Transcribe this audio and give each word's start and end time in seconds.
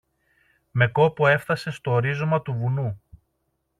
Με 0.71 0.87
κόπο 0.87 1.27
έφθασε 1.27 1.71
στο 1.71 1.99
ρίζωμα 1.99 2.41
του 2.41 2.53
βουνού 2.53 3.01